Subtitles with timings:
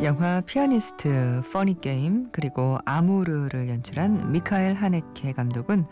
[0.00, 5.86] 영화 피아니스트, 퍼니 게임, 그리고 아모르를 연출한 미카엘 하네케 감독은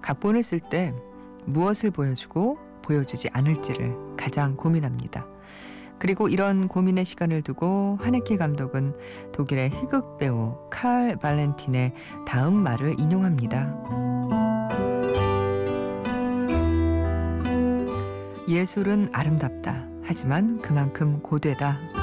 [0.00, 0.92] 각본을 쓸 때
[1.44, 5.28] 무엇을 보여주고 보여주지 않을지를 가장 고민합니다.
[6.00, 8.96] 그리고 이런 고민의 시간을 두고 하네케 감독은
[9.30, 11.92] 독일의 희극 배우 칼 발렌틴의
[12.26, 13.78] 다음 말을 인용합니다.
[18.48, 19.86] 예술은 아름답다.
[20.02, 22.01] 하지만 그만큼 고되다.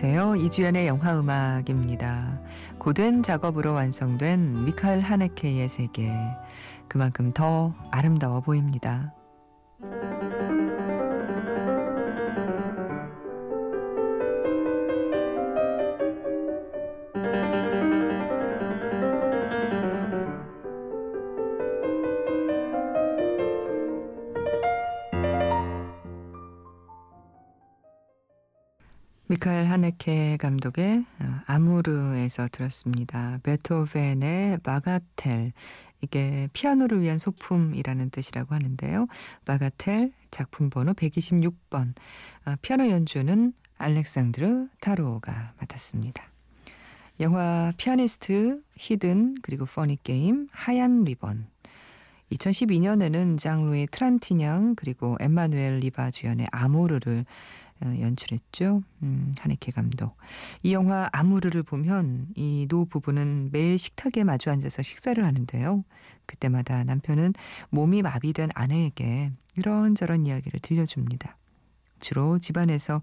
[0.00, 0.36] 안녕하세요.
[0.36, 2.40] 이주연의 영화 음악입니다.
[2.78, 6.12] 고된 작업으로 완성된 미카엘 하네케의 세계.
[6.86, 9.12] 그만큼 더 아름다워 보입니다.
[29.38, 33.38] 미카엘 하네케 감독의 어, Amour에서 들었습니다.
[33.44, 35.52] 베토벤의 바가텔
[36.00, 39.06] 이게 피아노를 위한 소품이라는 뜻이라고 하는데요.
[39.44, 41.94] 바가텔 작품 번호 126번
[42.46, 46.24] 어, 피아노 연주는 알렉산드르 타로가 맡았습니다.
[47.20, 51.46] 영화 피아니스트, Hidden 그리고 Funny Game 하얀 리본
[52.32, 57.24] 2012년에는 장루이 트란티냥 그리고 엠마누엘 리바 주연의 Amour를 어,
[57.82, 58.82] 연출했죠.
[59.02, 60.16] 음, 하네케 감독.
[60.62, 65.84] 이 영화 아무르를 보면 이 노 부부는 매일 식탁에 마주 앉아서 식사를 하는데요.
[66.26, 67.34] 그때마다 남편은
[67.70, 71.36] 몸이 마비된 아내에게 이런저런 이야기를 들려줍니다.
[72.00, 73.02] 주로 집안에서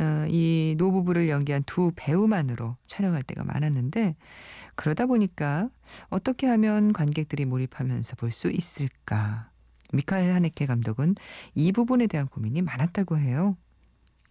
[0.00, 4.16] 어, 이 노부부를 연기한 두 배우만으로 촬영할 때가 많았는데
[4.74, 5.68] 그러다 보니까
[6.08, 9.50] 어떻게 하면 관객들이 몰입하면서 볼 수 있을까?
[9.92, 11.14] 미카엘 하네케 감독은
[11.54, 13.56] 이 부분에 대한 고민이 많았다고 해요.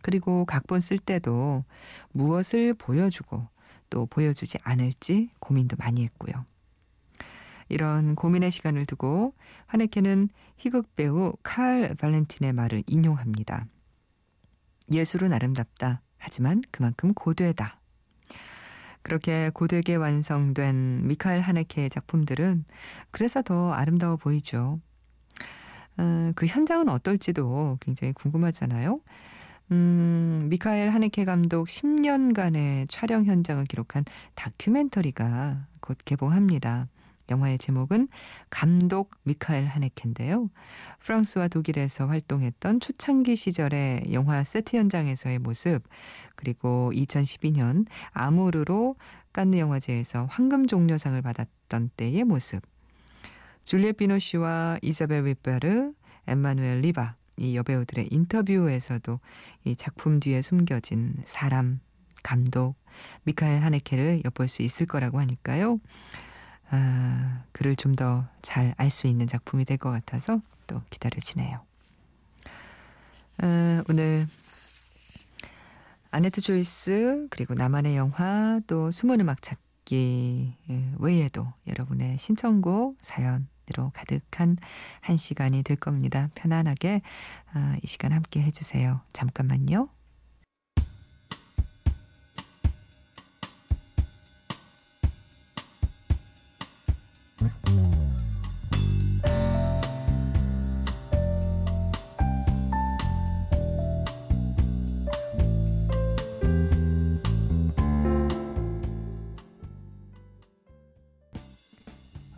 [0.04, 1.64] 그리고 각본 쓸 때도
[2.12, 3.48] 무엇을 보여주고
[3.90, 6.46] 또 보여주지 않을지 고민도 많이 했고요.
[7.70, 9.34] 이런 고민의 시간을 두고
[9.68, 13.66] 하네케는 희극 배우 칼 발렌틴의 말을 인용합니다.
[14.92, 16.02] 예술은 아름답다.
[16.18, 17.80] 하지만 그만큼 고되다.
[19.02, 22.66] 그렇게 고되게 완성된 미카엘 하네케의 작품들은
[23.12, 24.80] 그래서 더 아름다워 보이죠.
[25.98, 29.00] 어, 그 현장은 어떨지도 굉장히 궁금하잖아요.
[29.74, 36.88] 음, 미카엘 하네케 감독 10년간의 촬영 현장을 기록한 다큐멘터리가 곧 개봉합니다.
[37.32, 38.08] 영화의 제목은
[38.52, 40.52] 감독 미카엘 하네케인데요.
[41.00, 45.82] 프랑스와 독일에서 활동했던 초창기 시절의 영화 세트 현장에서의 모습,
[46.36, 48.96] 그리고 2012년 아모르로
[49.32, 52.62] 깐느 영화제에서 황금 종려상을 받았던 때의 모습,
[53.64, 55.94] 줄리엣 비노시와 이사벨 위베르,
[56.28, 59.20] 엠마누엘 리바, 이 여배우들의 인터뷰에서도
[59.66, 61.80] 이 작품 뒤에 숨겨진 사람,
[62.24, 62.76] 감독,
[63.24, 65.80] 미카엘 하네케를 엿볼 수 있을 거라고 하니까요.
[66.70, 71.62] 아, 그를 좀 더 잘 알 수 있는 작품이 될 것 같아서 또 기다려지네요.
[73.40, 74.26] 아, 오늘
[76.12, 83.53] 아네트 조이스 그리고 나만의 영화 또 숨은 음악 찾기 예, 외에도 여러분의 신청곡 사연 으
[83.76, 84.58] 로 가득한
[85.00, 86.30] 한 시간이 될 겁니다.
[86.36, 87.02] 편안하게
[87.54, 89.00] 아, 이 시간 함께 해주세요.
[89.14, 89.88] 잠깐만요.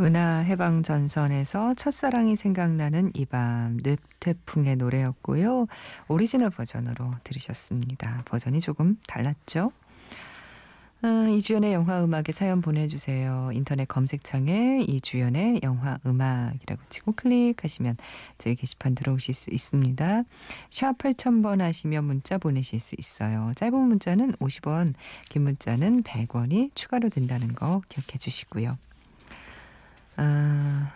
[0.06, 5.66] 은하 해방전선에서 첫사랑이 생각나는 이 밤 늪태풍의 노래였고요.
[6.08, 8.22] 오리지널 버전으로 들으셨습니다.
[8.26, 9.72] 버전이 조금 달랐죠?
[11.02, 13.50] 아, 이주연의 영화 음악에 사연 보내주세요.
[13.54, 17.98] 인터넷 검색창에 이주연의 영화 음악이라고 치고 클릭하시면
[18.38, 20.24] 저희 게시판 들어오실 수 있습니다.
[20.70, 23.52] 샵 8000번 하시면 문자 보내실 수 있어요.
[23.56, 24.94] 짧은 문자는 50원,
[25.30, 28.78] 긴 문자는 100원이 추가로 든다는 거 기억해 주시고요.
[30.18, 30.94] 아,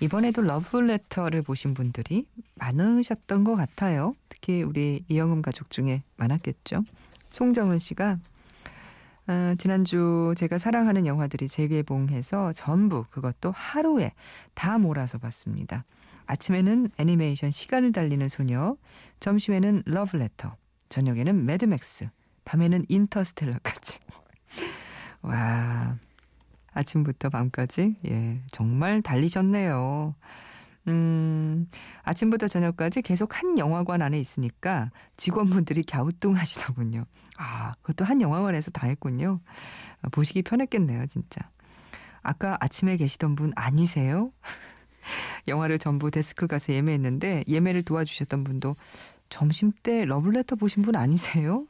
[0.00, 2.26] 이번에도 러브레터를 보신 분들이
[2.56, 4.14] 많으셨던 것 같아요.
[4.28, 6.84] 특히 우리 이영음 가족 중에 많았겠죠.
[7.30, 8.18] 송정은 씨가
[9.28, 14.12] 아, 지난주 제가 사랑하는 영화들이 재개봉해서 전부 그것도 하루에
[14.54, 15.84] 다 몰아서 봤습니다.
[16.26, 18.76] 아침에는 애니메이션 시간을 달리는 소녀,
[19.20, 20.56] 점심에는 러브레터,
[20.88, 22.08] 저녁에는 매드맥스,
[22.44, 23.98] 밤에는 Interstellar까지.
[25.22, 25.96] 와,
[26.76, 30.14] 아침부터 밤까지 예, 정말 달리셨네요.
[30.88, 31.68] 음,
[32.02, 37.04] 아침부터 저녁까지 계속 한 영화관 안에 있으니까 직원분들이 갸우뚱하시더군요.
[37.38, 39.40] 아, 그것도 한 영화관에서 다 했군요.
[40.02, 41.50] 아, 보시기 편했겠네요, 진짜.
[42.22, 44.32] 아까 아침에 계시던 분 아니세요?
[45.48, 48.74] 영화를 전부 데스크 가서 예매했는데 예매를 도와주셨던 분도
[49.28, 51.66] 점심 때 러블레터 보신 분 아니세요?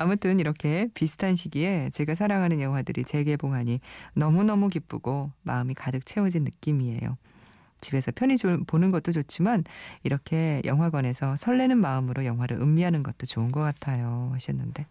[0.00, 3.80] 아무튼 이렇게 비슷한 시기에 제가 사랑하는 영화들이 재개봉하니
[4.14, 7.18] 너무너무 기쁘고 마음이 가득 채워진 느낌이에요.
[7.82, 8.36] 집에서 편히
[8.66, 9.62] 보는 것도 좋지만
[10.02, 14.86] 이렇게 영화관에서 설레는 마음으로 영화를 음미하는 것도 좋은 것 같아요 하셨는데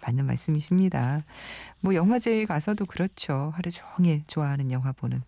[0.00, 1.24] 맞는 말씀이십니다.
[1.80, 3.52] 뭐 영화제에 가서도 그렇죠.
[3.56, 5.22] 하루 종일 좋아하는 영화 보는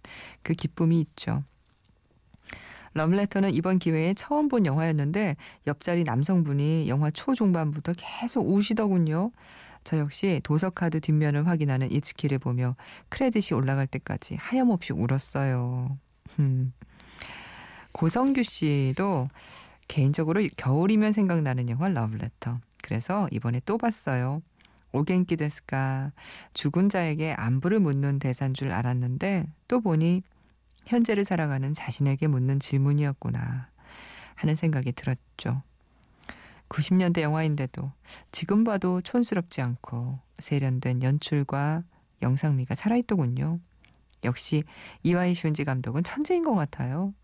[0.44, 1.42] 그 기쁨이 있죠.
[2.94, 5.36] 럼레터는 이번 기회에 처음 본 영화였는데
[5.66, 9.30] 옆자리 남성분이 영화 초중반부터 계속 우시더군요.
[9.82, 12.74] 저 역시 도서카드 뒷면을 확인하는 이츠키를 보며
[13.10, 15.98] 크레딧이 올라갈 때까지 하염없이 울었어요.
[17.92, 19.28] 고성규 씨도
[19.86, 22.58] 개인적으로 겨울이면 생각나는 영화 러브레터.
[22.82, 24.40] 그래서 이번에 또 봤어요.
[24.92, 26.12] 오겐키 데스까
[26.54, 30.22] 죽은 자에게 안부를 묻는 대사인 줄 알았는데 또 보니
[30.86, 33.68] 현재를 살아가는 자신에게 묻는 질문이었구나
[34.34, 35.62] 하는 생각이 들었죠.
[36.68, 37.92] 90년대 영화인데도
[38.32, 41.84] 지금 봐도 촌스럽지 않고 세련된 연출과
[42.22, 43.60] 영상미가 살아있더군요.
[44.24, 44.64] 역시
[45.02, 47.14] 이와이 슌지 감독은 천재인 것 같아요.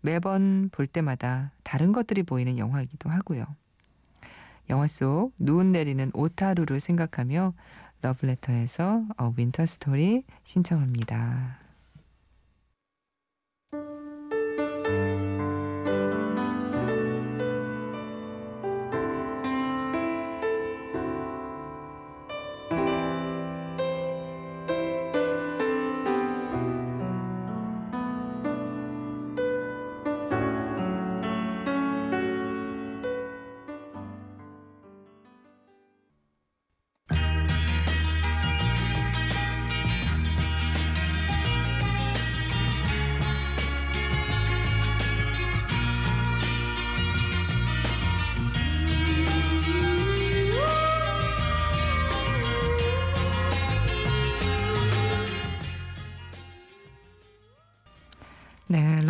[0.00, 3.44] 매번 볼 때마다 다른 것들이 보이는 영화이기도 하고요.
[4.70, 7.54] 영화 속 눈 내리는 오타루를 생각하며
[8.02, 11.57] 러브레터에서 어 윈터 스토리 신청합니다.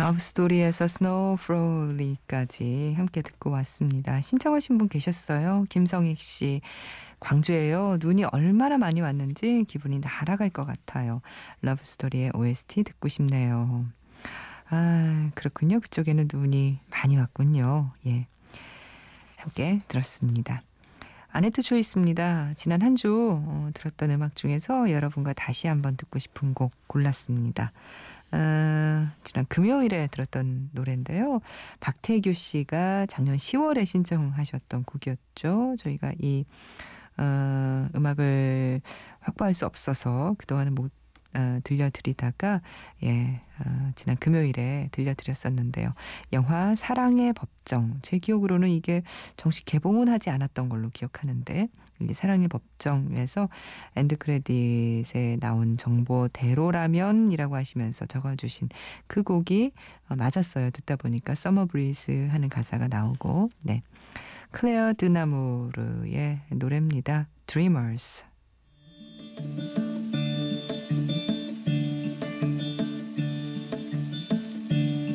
[0.09, 4.19] 러브스토리에서 스노우프로리까지 함께 듣고 왔습니다.
[4.21, 5.65] 신청하신 분 계셨어요.
[5.69, 6.61] 김성익 씨.
[7.19, 7.97] 광주에요.
[7.99, 11.21] 눈이 얼마나 많이 왔는지 기분이 날아갈 것 같아요.
[11.61, 13.85] 러브스토리의 OST 듣고 싶네요.
[14.69, 15.79] 아, 그렇군요.
[15.79, 17.91] 그쪽에는 눈이 많이 왔군요.
[18.07, 18.25] 예.
[19.35, 20.63] 함께 들었습니다.
[21.31, 22.53] 아네트 초이스입니다.
[22.55, 27.71] 지난 한주 어, 들었던 음악 중에서 여러분과 다시 한번 듣고 싶은 곡 골랐습니다.
[28.31, 31.39] 어, 지난 금요일에 들었던 노래인데요.
[31.79, 35.75] 박태규 씨가 작년 10월에 신청하셨던 곡이었죠.
[35.79, 36.45] 저희가 이
[37.17, 38.81] 어, 음악을
[39.19, 40.91] 확보할 수 없어서 그동안은 못
[41.35, 42.61] 어, 들려드리다가
[43.03, 45.93] 예 어, 지난 금요일에 들려드렸었는데요.
[46.33, 49.03] 영화 사랑의 법정 제 기억으로는 이게
[49.37, 51.67] 정식 개봉은 하지 않았던 걸로 기억하는데
[52.01, 53.49] 이 사랑의 법정에서
[53.95, 58.69] end credit에 나온 정보대로라면이라고 하시면서 적어주신
[59.07, 59.71] 그 곡이
[60.09, 60.71] 어, 맞았어요.
[60.71, 63.81] 듣다 보니까 summer breeze 하는 가사가 나오고 네
[64.51, 67.27] 클레어 드나무르의 노래입니다.
[67.47, 68.23] Dreamers.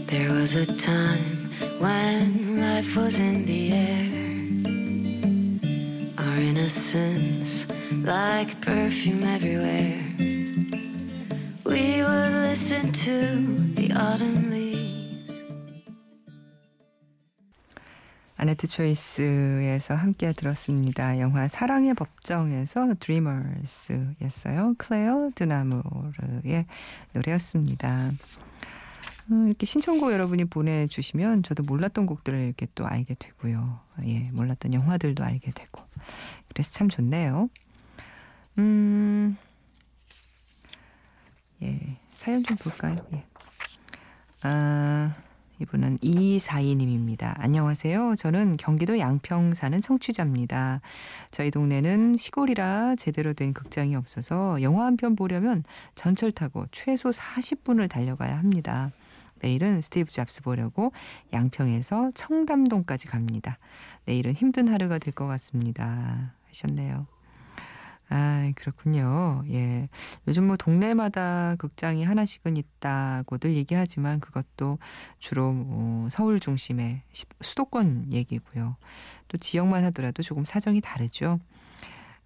[0.06, 1.50] There was a time
[1.80, 4.33] when life was in the air.
[6.34, 7.64] Our innocence
[8.02, 10.02] like perfume everywhere.
[11.64, 15.30] We would listen to the autumn leaves.
[18.36, 21.20] 아네트 초이스에서 함께 들었습니다.
[21.20, 24.74] 영화 사랑의 법정에서 Dreamers였어요.
[24.76, 26.66] 클레어 드나무르의
[27.12, 28.10] 노래였습니다.
[29.30, 33.80] 어, 이렇게 신청곡 여러분이 보내주시면 저도 몰랐던 곡들을 이렇게 또 알게 되고요.
[34.06, 35.82] 예, 몰랐던 영화들도 알게 되고.
[36.48, 37.48] 그래서 참 좋네요.
[38.58, 39.36] 음,
[41.62, 41.72] 예,
[42.12, 42.96] 사연 좀 볼까요?
[43.14, 43.24] 예.
[44.42, 45.14] 아,
[45.60, 47.32] 이분은 2242님입니다.
[47.38, 48.16] 안녕하세요.
[48.16, 50.82] 저는 경기도 양평 사는 청취자입니다.
[51.30, 55.64] 저희 동네는 시골이라 제대로 된 극장이 없어서 영화 한 편 보려면
[55.94, 58.90] 전철 타고 최소 40분을 달려가야 합니다.
[59.44, 60.90] 내일은 스티브 잡스 보려고
[61.34, 63.58] 양평에서 청담동까지 갑니다.
[64.06, 66.32] 내일은 힘든 하루가 될 것 같습니다.
[66.48, 67.06] 하셨네요.
[68.08, 69.44] 아, 그렇군요.
[69.50, 69.88] 예.
[70.26, 74.78] 요즘 뭐 동네마다 극장이 하나씩은 있다고들 얘기하지만 그것도
[75.18, 77.02] 주로 뭐 서울 중심의
[77.42, 78.76] 수도권 얘기고요.
[79.28, 81.38] 또 지역만 하더라도 조금 사정이 다르죠.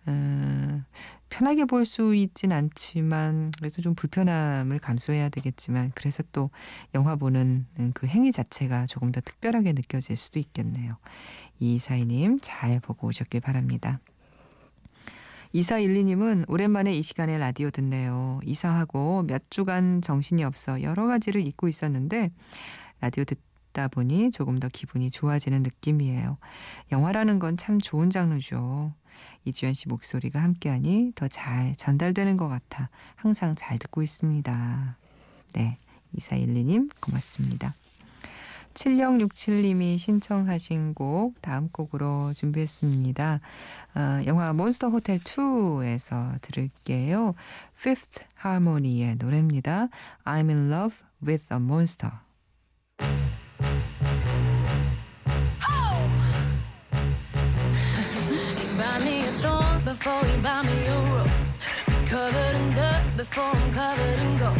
[0.08, 0.84] 음,
[1.28, 6.50] 편하게 볼 수 있진 않지만 그래서 좀 불편함을 감수해야 되겠지만 그래서 또
[6.94, 10.96] 영화 보는 그 행위 자체가 조금 더 특별하게 느껴질 수도 있겠네요.
[11.60, 14.00] 이사이님 잘 보고 오셨길 바랍니다.
[15.54, 18.40] 2412님은 오랜만에 이 시간에 라디오 듣네요.
[18.44, 22.30] 이사하고 몇 주간 정신이 없어 여러 가지를 잊고 있었는데
[23.00, 23.24] 라디오
[23.78, 26.36] 듣다 보니 조금 더 기분이 좋아지는 느낌이에요.
[26.90, 28.92] 영화라는 건 참 좋은 장르죠.
[29.44, 34.96] 이주연 씨 목소리가 함께하니 더 잘 전달되는 것 같아 항상 잘 듣고 있습니다.
[35.54, 35.76] 네,
[36.16, 37.72] 2412님 고맙습니다.
[38.74, 43.40] 7667님이 신청하신 곡 다음 곡으로 준비했습니다.
[43.94, 47.34] 어, 영화 몬스터 호텔 2에서 들을게요.
[47.76, 49.88] Fifth Harmony의 노래입니다.
[50.24, 52.27] I'm in love with a monster.
[60.08, 61.58] Before you buy me a rose.
[61.86, 64.58] Be covered in dirt before I'm covered in gold.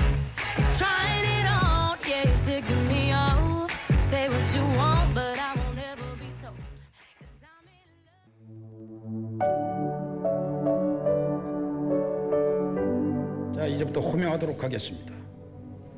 [0.57, 3.71] He's trying it on, yeah, he's taking me off.
[4.11, 6.59] Say what you want, but I won't ever be told.
[7.19, 7.89] Cause I'm in
[13.49, 13.55] love.
[13.55, 15.15] 자, 이제부터 호명하도록 하겠습니다.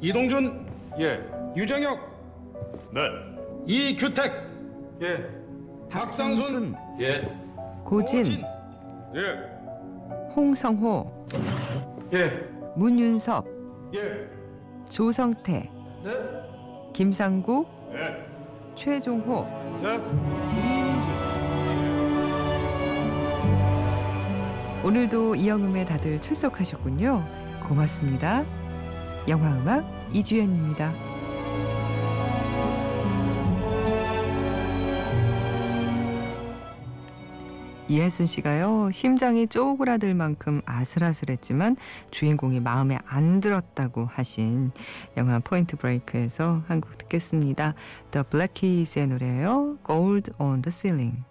[0.00, 0.66] 이동준,
[1.00, 1.20] 예,
[1.56, 1.98] 유정혁,
[2.94, 3.00] 네,
[3.66, 4.32] 이규택,
[5.02, 5.26] 예,
[5.90, 7.28] 박상순, 예,
[7.84, 8.59] 고진, 오진,
[9.14, 9.36] 예,
[10.36, 11.26] 홍성호,
[12.12, 12.30] 예,
[12.76, 13.44] 문윤섭,
[13.94, 14.28] 예,
[14.88, 15.70] 조성태,
[16.04, 16.10] 네,
[16.92, 18.24] 김상국, 예,
[18.76, 19.46] 최종호,
[19.82, 19.98] 네.
[24.84, 27.22] 오늘도 이영음에 다들 출석하셨군요.
[27.68, 28.44] 고맙습니다.
[29.28, 31.09] 영화음악 이주연입니다.
[37.90, 41.76] 이혜순 씨가요, 심장이 쪼그라들 만큼 아슬아슬했지만
[42.12, 44.70] 주인공이 마음에 안 들었다고 하신
[45.16, 47.74] 영화 포인트 브레이크에서 한 곡 듣겠습니다.
[48.12, 49.78] The Black Keys의 노래예요.
[49.84, 51.24] Gold on the Ceiling.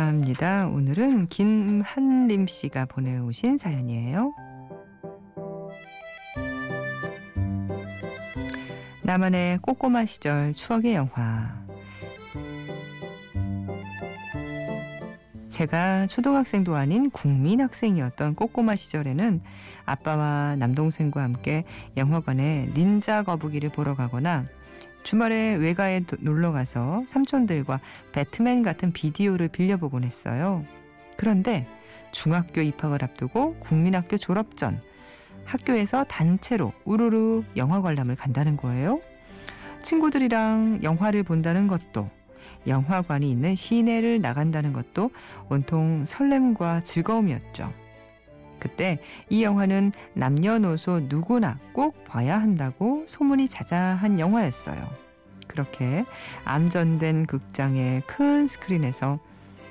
[0.00, 0.68] 영화입니다.
[0.68, 4.32] 오늘은 김한림 씨가 보내오신 사연이에요.
[9.02, 11.60] 나만의 꼬꼬마 시절 추억의 영화.
[15.48, 19.42] 제가 초등학생도 아닌 국민학생이었던 꼬꼬마 시절에는
[19.84, 21.64] 아빠와 남동생과 함께
[21.98, 24.46] 영화관에 닌자 거북이를 보러 가거나
[25.02, 27.80] 주말에 외가에 놀러 가서 삼촌들과
[28.12, 30.64] 배트맨 같은 비디오를 빌려보곤 했어요.
[31.16, 31.66] 그런데
[32.12, 34.80] 중학교 입학을 앞두고 국민학교 졸업 전
[35.44, 39.00] 학교에서 단체로 우르르 영화 관람을 간다는 거예요.
[39.82, 42.08] 친구들이랑 영화를 본다는 것도
[42.66, 45.10] 영화관이 있는 시내를 나간다는 것도
[45.48, 47.72] 온통 설렘과 즐거움이었죠.
[48.58, 48.98] 그때
[49.30, 54.88] 이 영화는 남녀노소 누구나 꼭 봐야 한다고 소문이 자자한 영화였어요.
[55.46, 56.04] 그렇게
[56.44, 59.20] 암전된 극장의 큰 스크린에서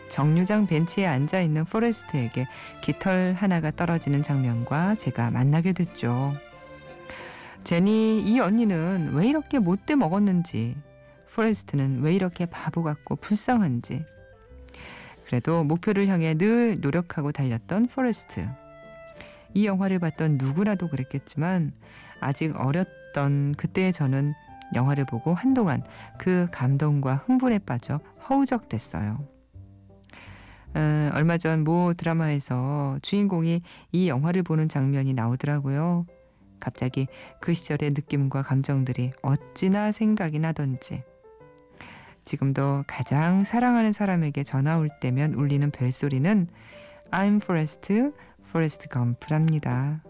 [0.10, 2.48] 정류장 벤치에 앉아 있는 포레스트에게
[2.82, 6.34] 깃털 하나가 떨어지는 장면과 제가 만나게 됐죠.
[7.66, 10.78] 제니 이 언니는 왜 이렇게 못돼 먹었는지,
[11.34, 14.04] 포레스트는 왜 이렇게 바보 같고 불쌍한지.
[15.28, 18.48] 그래도 목표를 향해 늘 노력하고 달렸던 포레스트.
[19.54, 21.74] 이 영화를 봤던 누구라도 그랬겠지만
[22.20, 24.34] 아직 어렸던 그때의 저는
[24.76, 25.84] 영화를 보고 한동안
[26.18, 28.00] 그 감동과 흥분에 빠져
[28.30, 29.20] 허우적댔어요.
[30.76, 33.62] 어, 얼마 전 모 드라마에서 주인공이
[33.92, 36.06] 이 영화를 보는 장면이 나오더라고요.
[36.60, 37.08] 갑자기
[37.40, 41.04] 그 시절의 느낌과 감정들이 어찌나 생각이 나던지.
[42.26, 46.48] 지금도 가장 사랑하는 사람에게 전화 올 때면 울리는 벨소리는
[47.12, 48.12] I'm Forrest,
[48.52, 50.04] 포레스트 검프랍니다.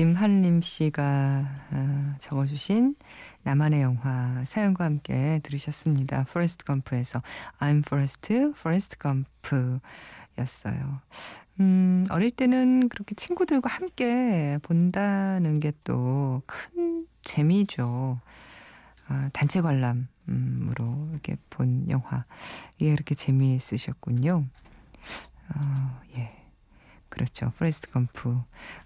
[0.00, 2.94] 김한림 씨가 어, 적어주신
[3.42, 6.24] 나만의 영화 사연과 함께 들으셨습니다.
[6.24, 7.20] 포레스트 검프에서
[7.58, 11.02] I'm Forrest, Forrest Gump였어요.
[11.60, 18.20] 음, 어릴 때는 그렇게 친구들과 함께 본다는 게 또 큰 재미죠.
[19.06, 22.24] 아, 단체 관람으로 이렇게 본 영화.
[22.78, 24.46] 이게 그렇게 재미있으셨군요.
[25.54, 26.39] 어, 예.
[27.10, 27.52] 그렇죠.
[27.58, 28.40] 포레스트 검프.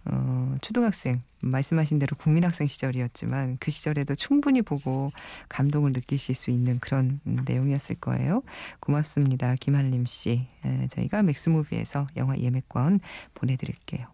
[0.06, 5.12] 어, 초등학생, 말씀하신 대로 국민학생 시절이었지만 그 시절에도 충분히 보고
[5.48, 8.42] 감동을 느끼실 수 있는 그런 음, 내용이었을 거예요.
[8.80, 9.54] 고맙습니다.
[9.56, 10.48] 김한림 씨.
[10.64, 13.00] 에, 저희가 맥스무비에서 영화 예매권
[13.34, 14.08] 보내드릴게요.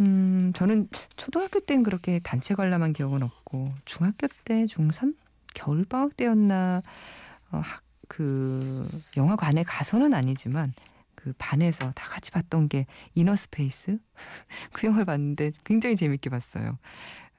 [0.00, 5.14] 음, 저는 초등학교 땐 그렇게 단체 관람한 기억은 없고, 중학교 때, 중3?
[5.54, 6.82] 겨울방학 때였나,
[7.52, 8.86] 어, 학, 그,
[9.16, 10.72] 영화관에 가서는 아니지만,
[11.24, 13.96] 그 반에서 다 같이 봤던 게 Innerspace?
[14.74, 16.76] 그 영화를 봤는데 굉장히 재밌게 봤어요.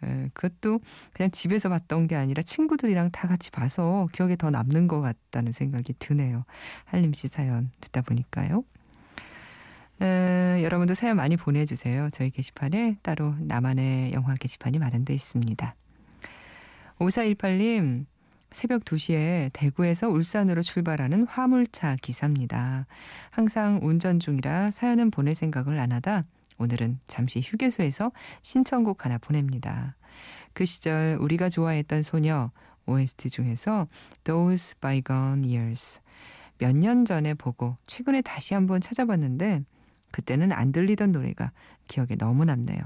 [0.04, 0.80] 에, 그것도
[1.14, 5.94] 그냥 집에서 봤던 게 아니라 친구들이랑 다 같이 봐서 기억에 더 남는 것 같다는 생각이
[6.00, 6.46] 드네요.
[6.86, 8.64] 한림 씨 사연 듣다 보니까요.
[10.02, 12.10] 에, 여러분도 사연 많이 보내주세요.
[12.12, 15.76] 저희 게시판에 따로 나만의 영화 게시판이 마련되어 있습니다.
[16.98, 18.08] 5418님,
[18.52, 22.86] 새벽 2시에 대구에서 울산으로 출발하는 화물차 기사입니다.
[23.30, 26.24] 항상 운전 중이라 사연은 보낼 생각을 안 하다
[26.58, 29.96] 오늘은 잠시 휴게소에서 신청곡 하나 보냅니다.
[30.54, 32.52] 그 시절 우리가 좋아했던 소녀
[32.86, 33.88] OST 중에서
[34.24, 36.00] Those Bygone Years
[36.58, 39.64] 몇 년 전에 보고 최근에 다시 한번 찾아봤는데
[40.12, 41.52] 그때는 안 들리던 노래가
[41.90, 42.80] 기억에 너무 남네요.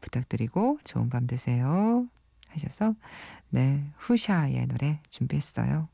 [0.00, 2.06] 부탁드리고 좋은 밤 되세요.
[2.50, 2.94] 하셔서
[3.50, 5.88] 네 후샤의 노래 준비했어요.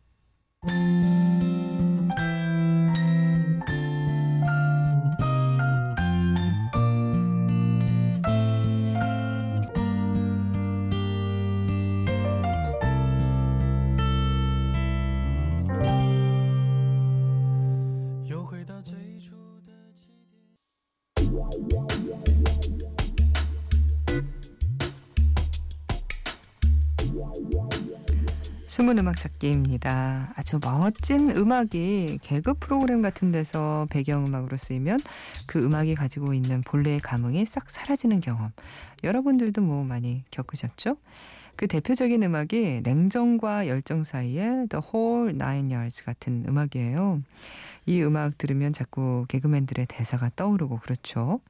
[28.77, 30.35] 숨은 음악 찾기입니다.
[30.37, 35.01] 아주 멋진 음악이 개그 프로그램 같은 데서 배경음악으로 쓰이면
[35.47, 38.51] 그 음악이 가지고 있는 본래의 감흥이 싹 사라지는 경험.
[39.03, 40.99] 여러분들도 뭐 많이 겪으셨죠?
[41.57, 47.23] 그 대표적인 음악이 냉정과 열정 사이에 The Whole Nine Yards 같은 음악이에요.
[47.87, 51.41] 이 음악 들으면 자꾸 개그맨들의 대사가 떠오르고 그렇죠.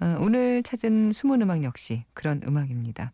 [0.00, 3.12] 어, 오늘 찾은 숨은 음악 역시 그런 음악입니다.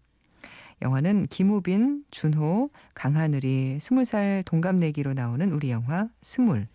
[0.82, 6.66] 영화는 김우빈, 준호, 강하늘이 스물 살 동갑내기로 나오는 우리 영화 스물.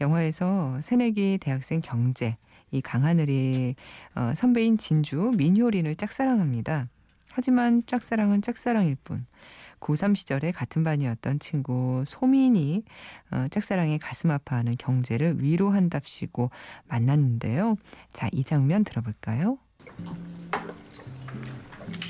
[0.00, 2.36] 영화에서 새내기 대학생 경제,
[2.70, 3.74] 이 강하늘이
[4.14, 6.88] 어, 선배인 진주 민효린을 짝사랑합니다.
[7.32, 9.26] 하지만 짝사랑은 짝사랑일 뿐.
[9.80, 12.84] 고3 시절에 같은 반이었던 친구 소민이
[13.30, 16.50] 어, 짝사랑에 가슴 아파하는 경제를 위로한답시고
[16.86, 17.76] 만났는데요.
[18.12, 19.58] 자, 이 장면 들어볼까요?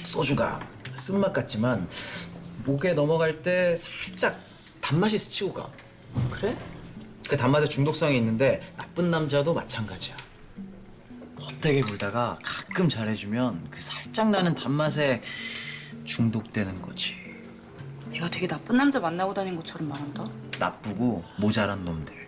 [0.04, 0.60] 소주가
[0.96, 1.88] 쓴맛 같지만
[2.64, 4.40] 목에 넘어갈 때 살짝
[4.80, 5.70] 단맛이 스치고 가.
[6.30, 6.56] 그래?
[7.28, 10.16] 그 단맛에 중독성이 있는데 나쁜 남자도 마찬가지야.
[11.40, 15.22] 헛되게 굴다가 가끔 잘해주면 그 살짝 나는 단맛에
[16.04, 17.16] 중독되는 거지.
[18.10, 20.28] 네가 되게 나쁜 남자 만나고 다닌 것처럼 말한다.
[20.58, 22.26] 나쁘고 모자란 놈들.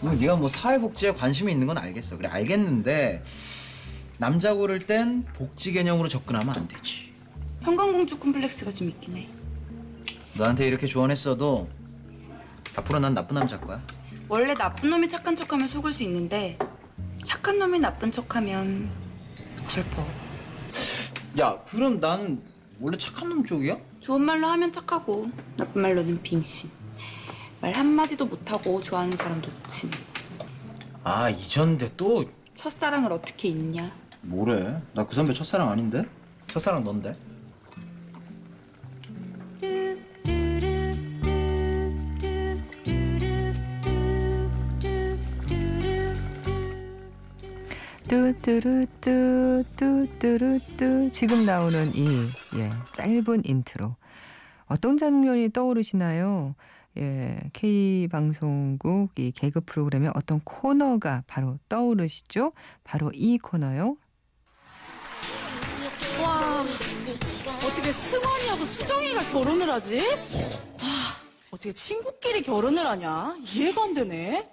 [0.00, 2.16] 뭐 네가 뭐 사회복지에 관심이 있는 건 알겠어.
[2.16, 3.22] 그래 알겠는데
[4.18, 7.11] 남자 고를 땐 복지 개념으로 접근하면 안 되지.
[7.62, 9.28] 평강공주 콤플렉스가 좀 있긴 해.
[10.36, 11.68] 너한테 이렇게 조언했어도
[12.76, 13.80] 앞으로 난 나쁜 남자일 거야.
[14.28, 16.58] 원래 나쁜 놈이 착한 척하면 속을 수 있는데
[17.24, 18.90] 착한 놈이 나쁜 척하면
[19.68, 20.04] 슬퍼.
[21.38, 22.42] 야, 그럼 난
[22.80, 23.76] 원래 착한 놈 쪽이야?
[24.00, 26.70] 좋은 말로 하면 착하고 나쁜 말로는 빙신.
[27.60, 29.90] 말 한마디도 못하고 좋아하는 사람도 친.
[31.04, 33.92] 아, 이전데 또 첫사랑을 어떻게 잊냐?
[34.22, 34.80] 뭐래?
[34.94, 36.04] 나 그 선배 첫사랑 아닌데?
[36.46, 37.12] 첫사랑 넌데?
[48.42, 52.06] 뚜뚜루뚜 뚜뚜루뚜 지금 나오는 이
[52.56, 53.94] 예, 짧은 인트로
[54.66, 56.56] 어떤 장면이 떠오르시나요?
[56.98, 62.52] 예, K 방송국 이 개그 프로그램의 어떤 코너가 바로 떠오르시죠?
[62.82, 63.96] 바로 이 코너요.
[66.20, 66.64] 와,
[67.58, 70.00] 어떻게 승원이하고 수정이가 결혼을 하지?
[70.00, 71.14] 와,
[71.52, 73.36] 어떻게 친구끼리 결혼을 하냐?
[73.54, 74.50] 이해가 안 되네.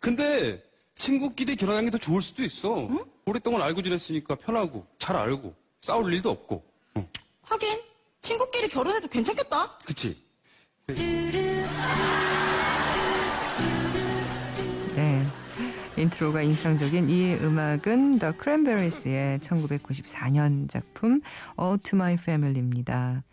[0.00, 0.62] 근데
[0.96, 2.88] 친구끼리 결혼하는 게 더 좋을 수도 있어.
[3.28, 6.64] 오랫동안 알고 지냈으니까 편하고 잘 알고 싸울 일도 없고.
[6.94, 7.08] 어,
[7.42, 7.78] 하긴
[8.22, 9.78] 친구끼리 결혼해도 괜찮겠다.
[9.84, 10.16] 그치?
[14.96, 15.26] 네.
[15.98, 21.20] intro가 인상적인 이 음악은 The Cranberries의 1994년 작품
[21.60, 23.24] Ode to My Family입니다.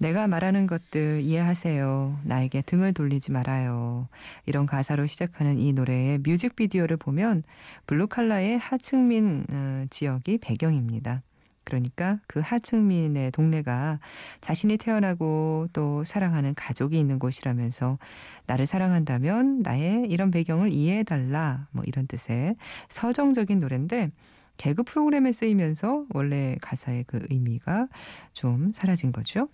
[0.00, 2.20] 내가 말하는 것들 이해하세요.
[2.24, 4.08] 나에게 등을 돌리지 말아요.
[4.46, 7.42] 이런 가사로 시작하는 이 노래의 뮤직비디오를 보면
[7.86, 11.20] 블루칼라의 하층민 어, 지역이 배경입니다.
[11.64, 14.00] 그러니까 그 하층민의 동네가
[14.40, 17.98] 자신이 태어나고 또 사랑하는 가족이 있는 곳이라면서
[18.46, 22.56] 나를 사랑한다면 나의 이런 배경을 이해해달라 뭐 이런 뜻의
[22.88, 24.10] 서정적인 노래인데
[24.56, 27.88] 개그 프로그램에 쓰이면서 원래 가사의 그 의미가
[28.32, 29.48] 좀 사라진 거죠.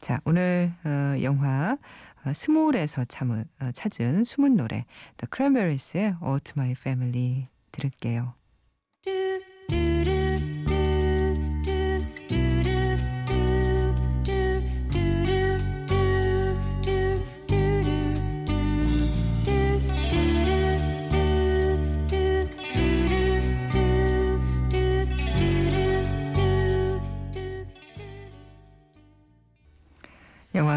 [0.00, 1.76] 자 오늘 어, 영화
[2.24, 4.84] 어, 스몰에서 참은, 어, 찾은 숨은 노래
[5.16, 8.34] The Cranberries의 All to My Family 들을게요.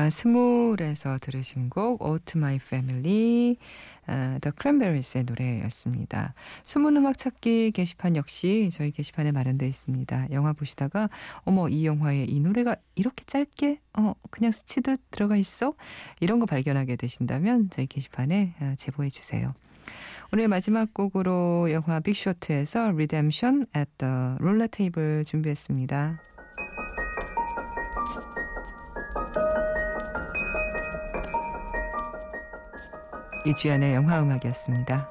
[0.01, 3.55] 영화 스몰에서 들으신 곡 All to My Family
[4.07, 6.33] 어, The Cranberries의 노래였습니다.
[6.65, 10.31] 숨은 음악 찾기 게시판 역시 저희 게시판에 마련되어 있습니다.
[10.31, 11.07] 영화 보시다가
[11.43, 15.75] 어머 이 영화에 이 노래가 이렇게 짧게 어 그냥 스치듯 들어가 있어?
[16.19, 19.53] 이런 거 발견하게 되신다면 저희 게시판에 어, 제보해 주세요.
[20.33, 26.30] 오늘 마지막 곡으로 영화 빅쇼트에서 Redemption at the Roller Table 준비했습니다.
[33.45, 35.10] 이주연의 영화 음악이었습니다.